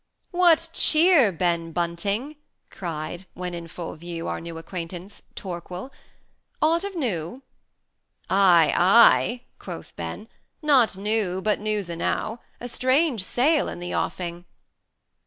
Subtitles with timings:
[0.01, 0.31] XXI.
[0.39, 2.35] "What cheer, Ben Bunting?"
[2.71, 5.91] cried (when in full view 500 Our new acquaintance) Torquil.
[6.59, 7.43] "Aught of new?"
[8.27, 10.27] "Ey, ey!" quoth Ben,
[10.63, 14.45] "not new, but news enow; A strange sail in the offing."